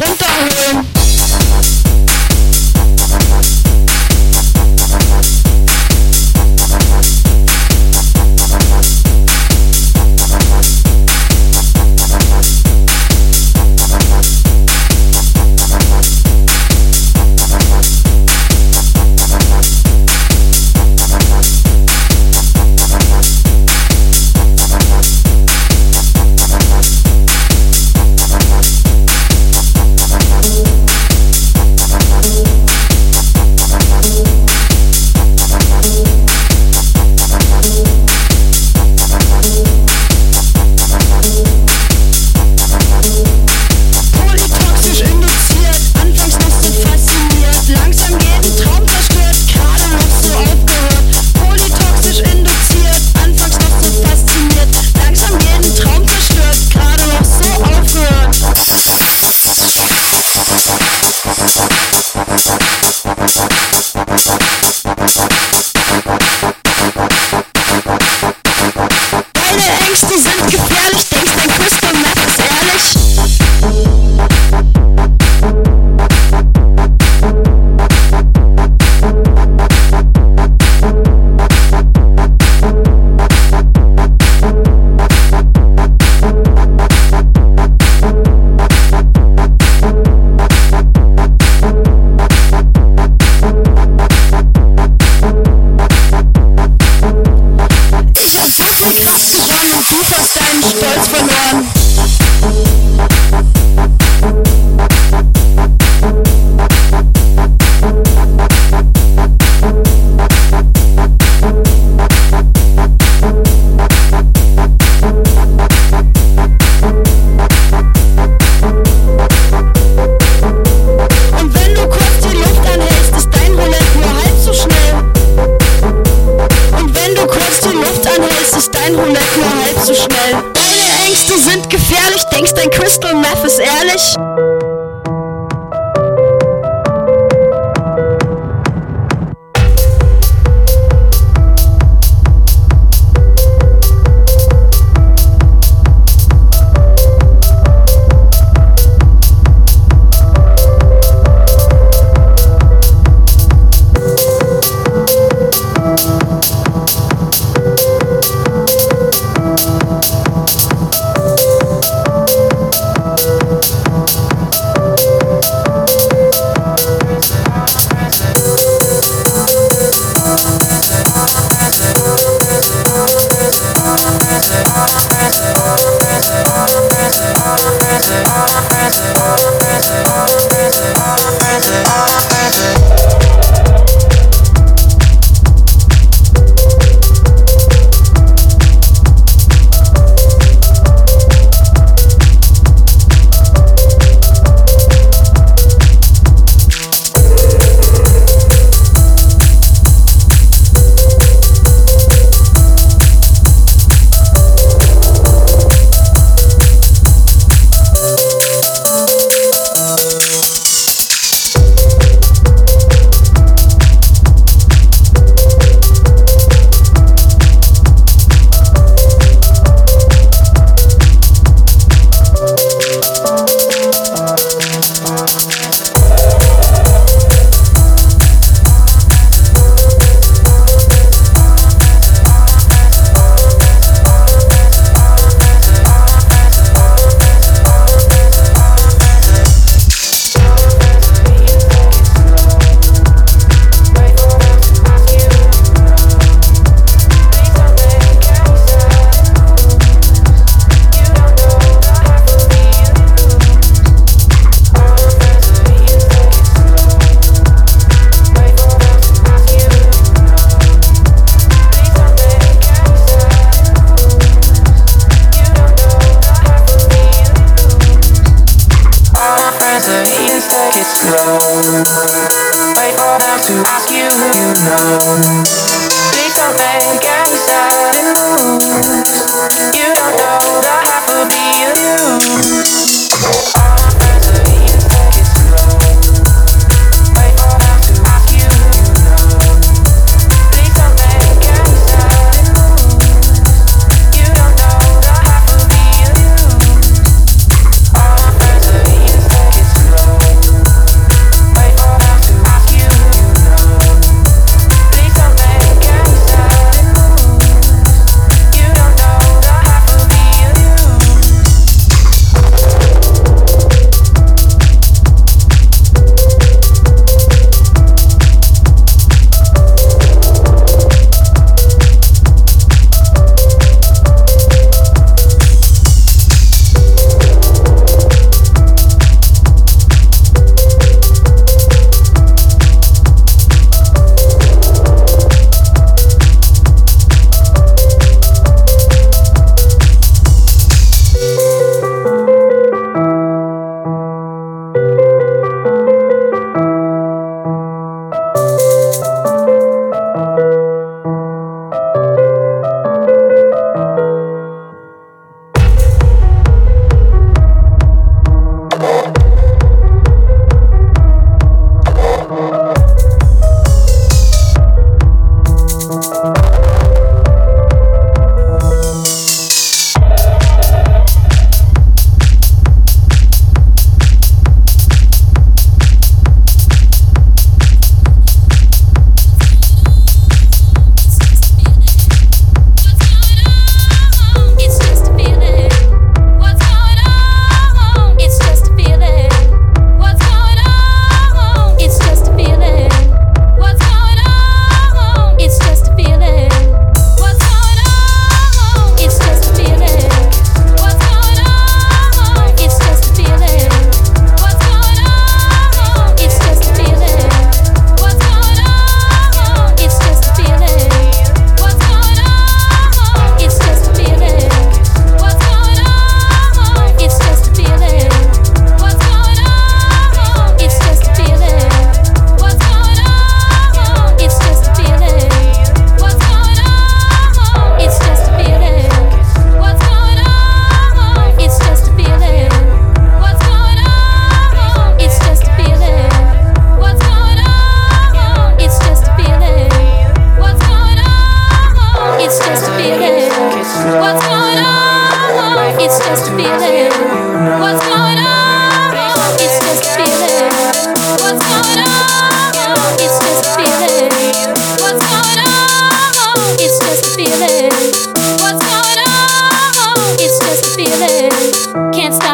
[0.00, 0.99] runterholen.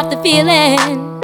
[0.09, 1.16] the feeling.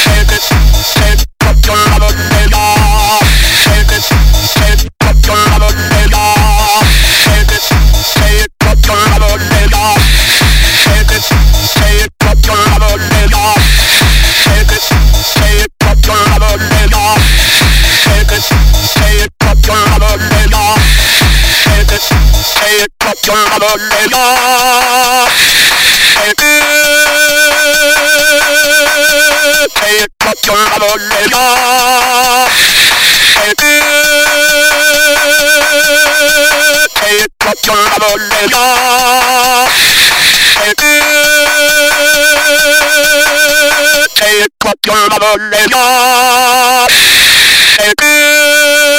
[0.00, 1.99] Shake it, shake it,
[21.80, 24.16] 애들 애들 버텨 나볼래요
[26.22, 26.42] 애들
[29.82, 31.36] 애들 버텨 나볼래요
[33.42, 33.62] 애들
[36.96, 38.56] 애들 버텨 나볼래요
[40.62, 40.82] 애들
[44.22, 45.74] 애들 버텨 나볼래요
[47.80, 48.89] 애들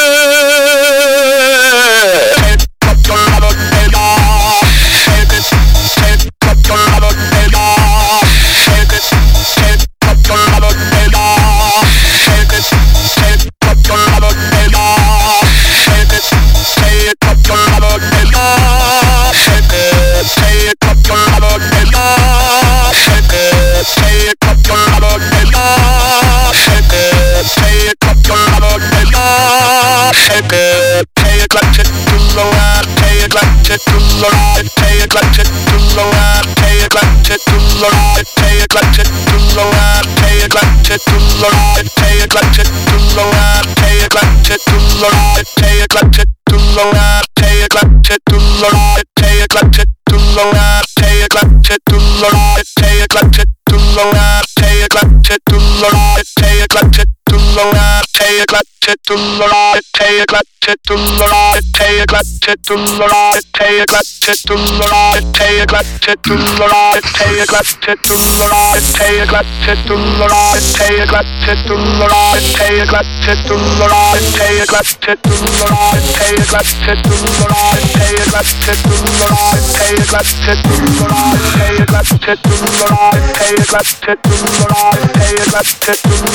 [47.36, 49.11] Take a clutch it to the right.
[49.32, 53.04] take a clutch it to low out, take a clutch it to low out, take
[53.04, 56.31] a clutch it to low out, take a clutch it to low out.
[56.42, 60.22] take a left, hit to the right, take a left, hit to the right, take
[60.22, 63.94] a left, hit to the right, take a left, hit to the right, take a
[63.94, 67.84] left, hit to the right, take a left, hit to the right, take a left,
[67.86, 71.68] hit to the right, take a left, hit to the right, take a left, hit
[71.68, 75.32] to the right, take a left, hit to the right, take a left, hit to
[75.32, 79.08] the right, take a left, hit to the right, take a left, hit to the
[79.12, 83.24] right, take a left, hit to the right, take a left, hit to the right,
[83.38, 86.31] take a left, hit to the right, take a left, hit to the right.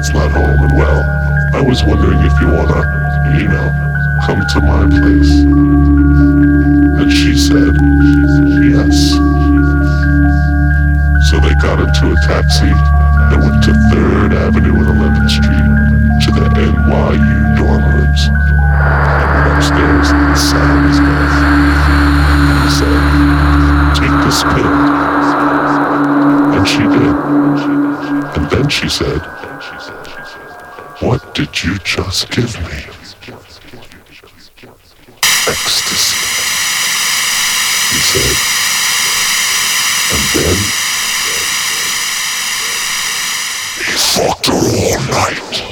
[0.00, 1.02] roommate's not home, and well,
[1.54, 2.80] I was wondering if you wanna,
[3.38, 3.70] you know,
[4.24, 5.30] come to my place.
[7.00, 7.74] And she said,
[8.64, 9.12] yes.
[11.28, 12.72] So they got into a taxi
[13.30, 15.68] and went to 3rd Avenue and 11th Street
[16.24, 18.22] to the NYU dorm rooms.
[18.28, 21.30] And went upstairs and sat his bed.
[22.64, 23.00] He said,
[23.96, 24.74] take this pill.
[26.56, 27.16] And she did.
[28.36, 29.39] And then she said,
[31.40, 32.84] did you just give me?
[35.48, 36.16] Ecstasy.
[37.88, 38.36] He said.
[40.12, 40.58] And then
[43.78, 45.69] he fucked her all night,